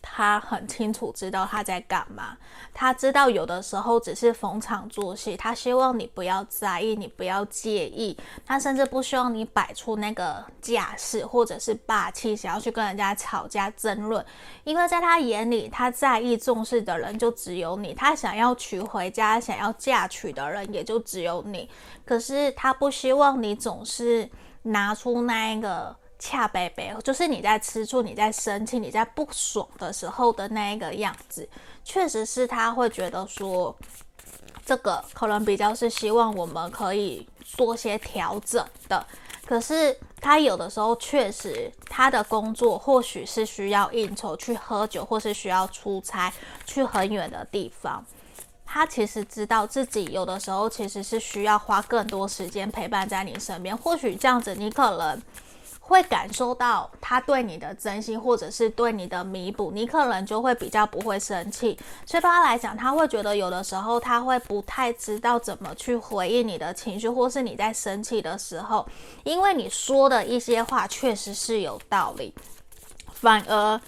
[0.03, 2.37] 他很清楚知道他在干嘛，
[2.75, 14.23] 他知道有的时候只是逢场作戏，他希望你不要在意，你不要介意，他甚至不希望你摆出那个架势或者是霸气，想要去跟人家吵架争论，
[14.65, 21.71] 因为在他眼里，他在意重视的人就只有你，他想要娶回家，想要嫁娶的人也就只有你，
[22.05, 24.29] 可是他不希望你总是
[24.63, 25.97] 拿出那一个。
[26.25, 31.47] 恰贝贝，就是你在吃醋、你在生气、你在不爽的时候的那一个样子，
[31.85, 33.77] 确实是他会觉得说，
[34.65, 39.05] 这个可能比较是希望我们可以做些调整的。
[39.45, 46.33] 可是他有的时候确实，他的工作或许是需要应酬、去喝酒，或是需要出差
[46.65, 48.03] 去很远的地方。
[48.65, 53.77] 他其实知道自己有的时候其实是需要花更多时间陪伴在你身边。
[53.77, 55.21] 或许这样子，你可能。
[55.93, 61.79] 会感受到他对你的真心，或者是对你的弥补，你可能就会比较不会生气。
[62.07, 68.89] 所以对他来讲，他会觉得有的时候他会不太知道怎么去回应你的情绪，或是你在生气的时候，
[69.23, 72.35] 因为你说的一些话确实是有道理，
[73.13, 73.79] 反而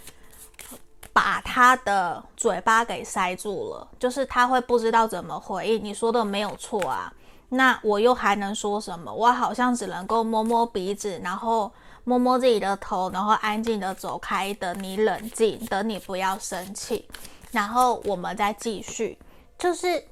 [1.15, 5.83] 把他的嘴巴给塞住了，就是他会不知道怎么回应。
[5.83, 7.11] 你说的没有错啊，
[7.49, 9.11] 那我又还能说什么？
[9.11, 11.73] 我好像只能够摸摸鼻子，然后。
[12.05, 17.09] 摸摸自己的头，然后安静的走开，等你冷静，等你不要生气，
[17.51, 19.19] 然后我们再继续。
[19.59, 20.05] 就是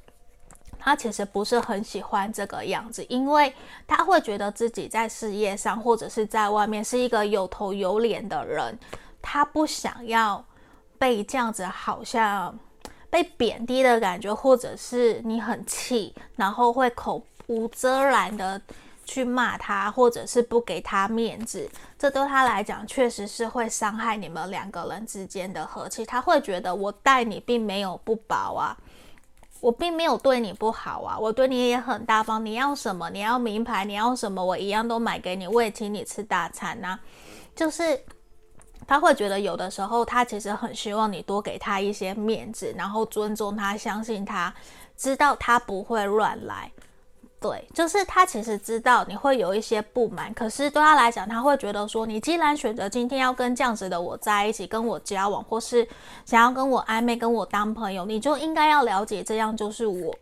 [0.78, 3.54] 他其实不是很喜欢这个样子，因为
[3.86, 8.78] 他会觉得自己在事业上或者是在外面是一个有头有脸的人，
[9.20, 10.42] 他不想要
[10.98, 12.58] 被这样子好像
[13.10, 18.58] 被贬低的感觉，或者是你很气，然后会口无遮拦的。
[19.04, 26.04] 去骂他，或者是不给他面子，这对他来讲确实是会伤害你们两个人之间的和气。
[26.06, 28.76] 他会觉得我待你并没有不薄啊，
[29.60, 32.44] 我并没有对你不好啊，我对你也很大方。
[32.44, 33.10] 你要什么？
[33.10, 33.84] 你要名牌？
[33.84, 34.44] 你要什么？
[34.44, 36.98] 我一样都买给你，我也请你吃大餐呐。
[37.54, 38.00] 就是
[38.86, 44.52] 他会觉得有的时候他其实很希望你多给他一些面子，然后尊重他，相信他，
[44.96, 46.70] 知道他不会乱来。
[47.42, 55.86] 对，就是他其实知道你会有一些不满，可是对他来讲，他会觉得说，你既然选择今天要跟这样子的我在一起，跟我交往，或是
[56.24, 60.14] 想要跟我暧昧，跟我当朋友，你就应该要了解，这样就是我。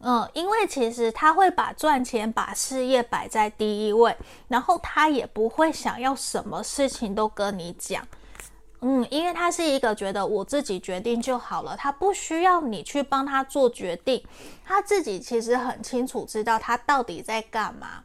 [0.00, 4.14] 嗯，因为其实他会把赚钱、把事业摆在第一位，
[4.48, 8.06] 然后他也不会想要什么事情都跟你讲。
[8.80, 14.22] 嗯，因为他是一个觉得我自己决定就好了，他不需要你去帮他做决定，
[14.64, 18.02] 他自己其实很清楚知道他到底在干嘛。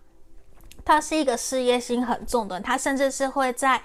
[0.84, 3.82] 他是一个事业心很重的人，他甚至是会在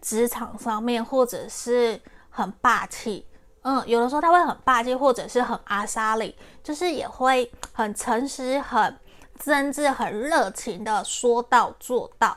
[0.00, 3.26] 职场上面或者是很霸气。
[3.62, 8.98] 嗯，有的时候他会很霸气，或者是很阿莎里，就是也会很诚实、很
[9.38, 12.36] 真挚、很热情的说到做到。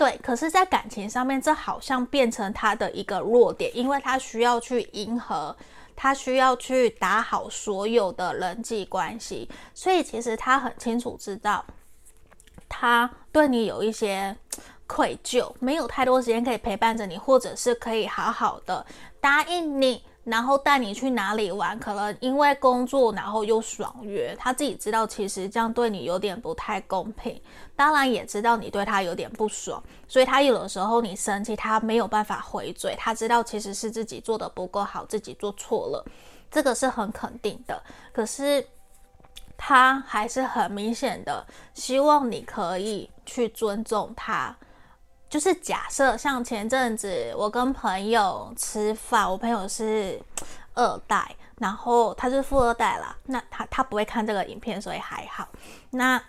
[0.00, 5.54] 对，可是，在感情上面，这好像变成他的一个弱点，因为他需要去迎合，
[5.94, 11.62] 他需要去打好所有的人际关系，所以其实他很清楚知道，
[12.66, 14.34] 他对你有一些
[14.86, 18.86] 愧疚，没有太多时间可以陪伴着你，或者是可以好好的
[19.20, 20.02] 答应你。
[20.22, 21.76] 然后带你去哪里玩？
[21.80, 24.36] 可能因为工作，然后又爽约。
[24.38, 27.40] 他自己知道，其实这样对你有点不太公平。
[27.80, 32.94] 当然也知道你对他有点不爽，所以他有的时候你生气，他没有办法回嘴。
[32.98, 36.04] 他知道其实是自己做的不够好，自己做错了，
[36.50, 37.82] 这个是很肯定的。
[38.12, 38.62] 可是
[39.56, 44.54] 他还是很明显的希望你可以去尊重他。
[45.30, 50.20] 就是假设像前阵子我跟朋友吃饭，我朋友是
[50.74, 53.16] 二代，然后他是富二代啦。
[53.24, 55.48] 那他他不会看这个影片，所以还好。
[55.92, 56.22] 那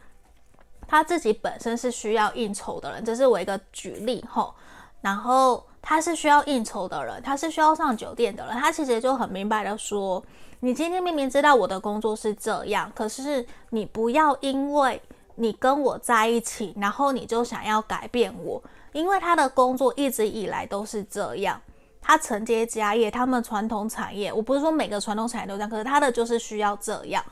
[0.92, 4.54] 他自己本身是需要应酬的人，这是我一个举例吼。
[5.00, 8.54] 然后他是需要应酬的人，他是需要上酒店的人。
[8.58, 10.22] 他其实就很明白的说
[10.60, 15.02] ：“你今天明明知道我的工作是这样，可是你不要因为
[15.36, 18.62] 你跟我在一起，然后你就想要改变我。”
[18.92, 21.62] 因为他的工作一直以来都是这样，
[22.02, 27.24] 他承接家业，他们传统产业，我不是说每个传统产业都这样，可是他的就是需要这样，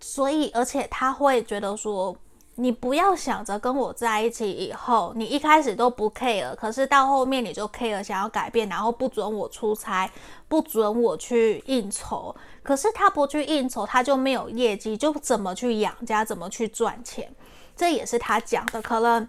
[0.00, 2.14] 所以而且他会觉得说，
[2.56, 10.10] 你不要想着跟我在一起以后，你一开始都不 care，可是到后面你就 care，想要改变，然后不准我出差，
[10.48, 17.32] 不准我去应酬，可是他不去应酬，他就没有业绩，就怎么去养家，怎么去赚钱，
[17.74, 19.28] 这也是他讲的，可能。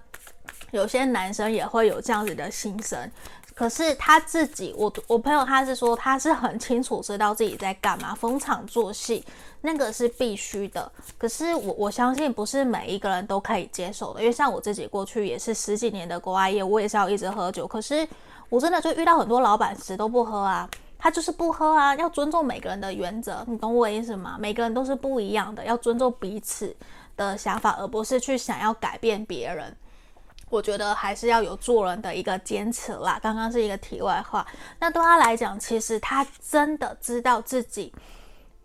[0.71, 2.99] 有些男生也会有这样子的心声，
[3.55, 9.23] 可是他自己，我我朋友他是说他是很清楚知道自己在干嘛，逢场作戏
[9.61, 10.91] 那个是必须的。
[11.17, 17.67] 可是我我相信不是每一个人都可以接受的，因为像我自己过去也是十几年的国外业，我也是要一直喝酒。
[17.67, 18.07] 可是
[18.49, 24.35] 我真的就遇到很多老板死都不喝啊，他就是不喝啊，要尊重每个人的原则，你懂我意思吗？
[24.39, 26.75] 每个人都是不一样的，要尊重彼此
[27.15, 29.75] 的想法，而不是去想要改变别人。
[30.53, 33.19] 我觉得还是要有做人的一个坚持啦。
[33.23, 34.45] 刚刚是一个题外话，
[34.79, 37.91] 那对他来讲，其实他真的知道自己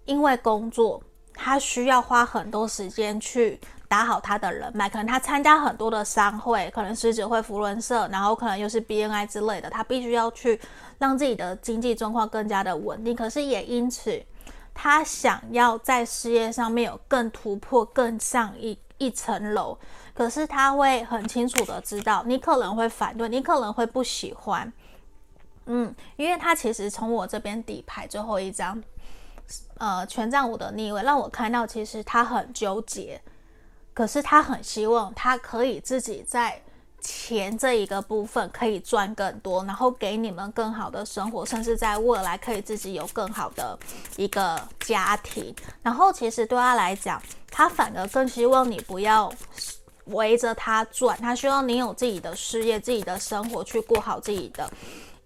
[0.04, 3.58] 因为工作，他需要花很多时间去
[3.88, 4.86] 打好他的人脉。
[4.86, 10.60] 可能他参加很多的商会，可能狮子会、扶轮社，然后可能又是 BNI 之类的，他必须要去
[10.98, 13.16] 让自己的经济状况更加的稳定。
[13.16, 14.22] 可是也因此，
[14.74, 19.78] 他想要在事业上面有更突破、更上一一层楼。
[20.18, 24.72] 可是他会很清楚的知道，你可能会反对，你可能会不喜欢，
[25.66, 28.82] 嗯，因为他其实从我这边底牌最后一张，
[29.76, 33.20] 呃，权杖五的逆位，让我看到其实他很纠结，
[33.94, 36.60] 可是他很希望他可以自己在
[37.00, 43.78] 钱这一个部分可以赚更多，然后给你们更好的生活，甚至在未来可以自己有更好的
[44.16, 45.54] 一个家庭。
[45.80, 49.32] 然后其实对他来讲，他反而更希望你不要。
[50.10, 54.70] 围着他转，他希望你有自己的事业、自己的生活，去过好自己的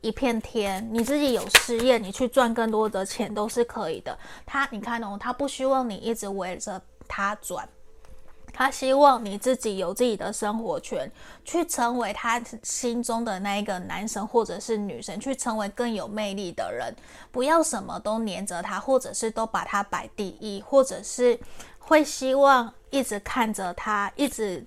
[0.00, 0.86] 一片天。
[0.90, 4.18] 你自己有事业，你去赚更多的钱都是可以的。
[4.44, 7.68] 他，你看哦，他不希望你一直围着他转，
[8.52, 11.10] 他希望你自己有自己的生活圈，
[11.44, 16.94] 去成为他心中的那一个男神或者是女神，去成为更有魅力的人。
[17.30, 21.38] 不要什么都黏着他，或者是都把他摆第一，或者是
[21.82, 24.64] 会希望一直看着他，一直。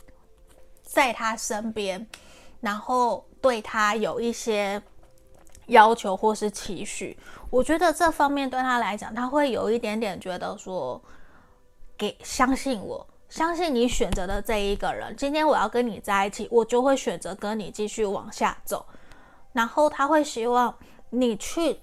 [0.87, 2.07] 在他身边，
[2.61, 4.81] 然后对他有一些
[5.65, 7.17] 要求或是期许，
[7.49, 11.01] 我觉得这方面对他来讲，他会有一点点觉得说，
[11.97, 18.85] 给相信我，相信你选择的这一个人，今天我要跟你在一起，我就会选择跟你继续往下走。
[19.51, 20.73] 然后他会希望
[21.09, 21.77] 你去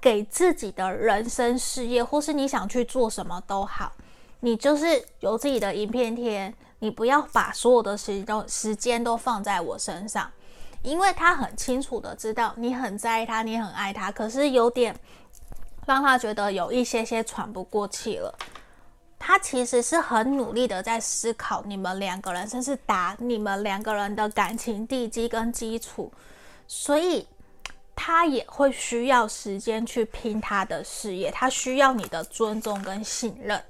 [0.00, 3.92] 给自己的人生事业，或是你想去做什么都好，
[4.40, 6.54] 你就是有自己的一片天。
[6.78, 10.30] 你不要把所有的时都时间都放在我身上，
[10.82, 14.94] 因为他很清楚的知道你很在意他，你很爱他，可是有点
[15.86, 18.38] 让他觉得有一些些喘不过气了。
[19.18, 26.12] 他其实是很努力的在思考你们两个人，甚至打你们两个人的感情地基跟基础，
[26.68, 27.26] 所以
[27.96, 33.60] 他也会需要时间去拼他的事业，他需要你的尊重跟信任。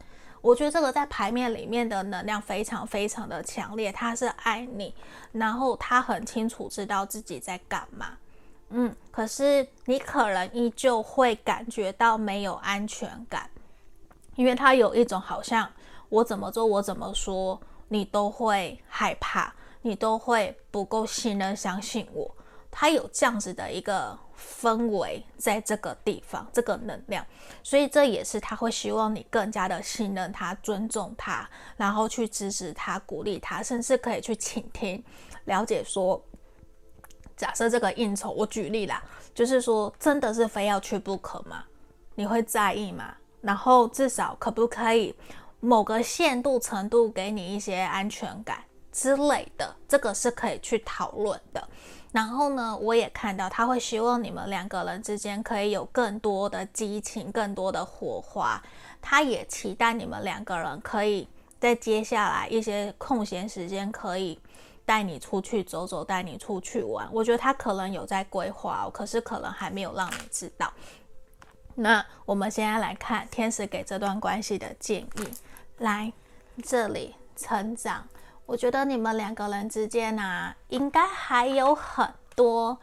[0.46, 4.94] 我觉得这个在牌面里面的能量非常非常的强烈，他是爱你，
[5.32, 8.16] 然后他很清楚知道自己在干嘛，
[8.68, 13.50] 嗯，可是你可能依旧会感觉到没有安全感，
[14.36, 15.68] 因为他有一种好像
[16.10, 22.32] 我怎么做，我怎么说，你都会害怕，你都会不够信任、相信我。
[22.78, 27.24] 他有这样子的一个氛围在这个地方，这个能量，
[27.62, 31.48] 所以这也是他会希望你更加的信任他、尊重他，
[31.78, 35.02] 然后去支持他、鼓励他，甚至可以去倾听、
[35.46, 36.22] 了解说。
[37.34, 39.02] 假设这个应酬，我举例啦，
[39.34, 41.64] 就是说，真的是非要去不可吗？
[42.14, 43.14] 你会在意吗？
[43.40, 45.14] 然后至少可不可以
[45.60, 48.62] 某个限度程度给你一些安全感
[48.92, 51.66] 之类的，这个是可以去讨论的。
[52.16, 58.62] 然后呢，我也看到他会希望你们两个人之间可以有更多的激情、更多的火花。
[59.02, 61.28] 他也期待你们两个人可以
[61.60, 64.40] 在接下来一些空闲时间可以。
[64.86, 67.08] 带你出去走走，带你出去玩。
[67.12, 70.72] 我觉得他可能有在规划哦，可是可能还没有让你知道。
[71.74, 75.28] 那我们现在来看天使给这段关系的建议。
[75.78, 76.12] 来
[76.62, 78.06] 这里成长，
[78.46, 82.78] 我觉得你们两个人之间啊，应该还有很多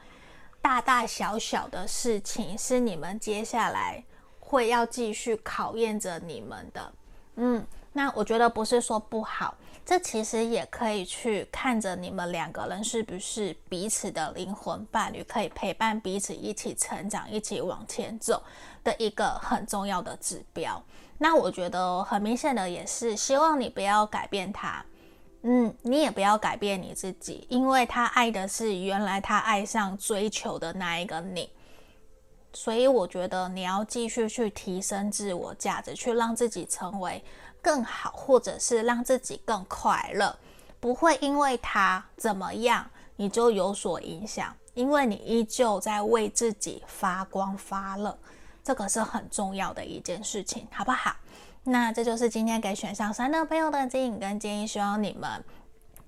[0.61, 4.03] 大大小小的事情是你们接下来
[4.41, 6.93] 会要继续考验着你们的。
[7.36, 9.55] 嗯，那我觉得不是说不好。
[9.86, 18.41] 这其实也可以去看着你们两个人是不是彼此的灵魂伴侣，可以陪伴彼此一起成长、一起往前走
[18.82, 20.82] 的一个很重要的指标。
[21.18, 24.86] 那我觉得很明显的也是希望你不要改变他，
[25.44, 31.50] 嗯，你也不要改变你自己，因为他爱的是原来他爱上追求的那一个你。
[32.54, 37.24] 所以我觉得你要继续去提升自我价值，去让自己成为。
[37.62, 40.38] 更好，或者是让自己更快乐，
[40.82, 42.86] 不会因为他怎么样
[43.16, 48.20] 你就有所影响，因为你依旧在为自己发光发热，
[48.62, 51.16] 这个是很重要的一件事情，好不好？
[51.66, 55.43] 那这就是今天给选项三的朋友的指引跟建议，希望你们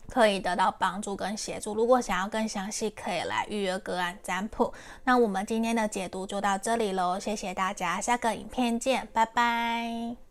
[0.09, 1.73] 可以得到帮助跟协助。
[1.73, 4.73] 如果想要更详细，可以来预约个案占卜。
[5.05, 10.24] 那我们今天的解读就到这里喽，谢谢大家，下个影片见，拜拜。